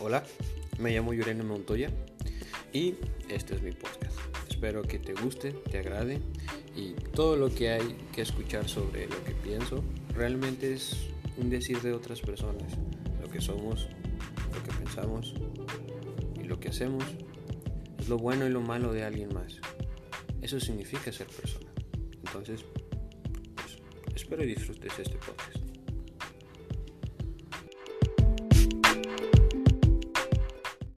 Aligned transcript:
Hola, 0.00 0.22
me 0.78 0.92
llamo 0.92 1.12
Yurena 1.12 1.42
Montoya 1.42 1.90
y 2.72 2.94
este 3.28 3.56
es 3.56 3.62
mi 3.62 3.72
podcast. 3.72 4.16
Espero 4.48 4.82
que 4.82 5.00
te 5.00 5.12
guste, 5.12 5.50
te 5.50 5.78
agrade 5.80 6.20
y 6.76 6.92
todo 6.92 7.34
lo 7.34 7.52
que 7.52 7.70
hay 7.70 7.96
que 8.12 8.22
escuchar 8.22 8.68
sobre 8.68 9.08
lo 9.08 9.24
que 9.24 9.32
pienso 9.32 9.82
realmente 10.14 10.72
es 10.72 11.08
un 11.36 11.50
decir 11.50 11.82
de 11.82 11.92
otras 11.92 12.20
personas. 12.20 12.74
Lo 13.20 13.28
que 13.28 13.40
somos, 13.40 13.88
lo 14.54 14.62
que 14.62 14.78
pensamos 14.78 15.34
y 16.40 16.44
lo 16.44 16.60
que 16.60 16.68
hacemos 16.68 17.02
es 17.98 18.08
lo 18.08 18.18
bueno 18.18 18.46
y 18.46 18.50
lo 18.50 18.60
malo 18.60 18.92
de 18.92 19.02
alguien 19.02 19.34
más. 19.34 19.56
Eso 20.42 20.60
significa 20.60 21.10
ser 21.10 21.26
persona. 21.26 21.72
Entonces, 22.24 22.64
pues, 23.56 23.78
espero 24.14 24.44
y 24.44 24.46
disfrutes 24.46 24.96
este 24.96 25.16
podcast. 25.16 25.67